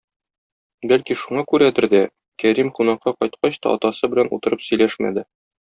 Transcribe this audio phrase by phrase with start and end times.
[0.91, 2.01] Бәлки шуңа күрәдер дә,
[2.45, 5.29] Кәрим кунакка кайткач та атасы белән утырып сөйләшмәде.